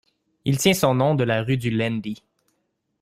Il 0.45 0.57
tient 0.57 0.73
son 0.73 0.95
nom 0.95 1.13
de 1.13 1.23
la 1.23 1.43
rue 1.43 1.57
du 1.57 1.69
Landy.. 1.69 2.23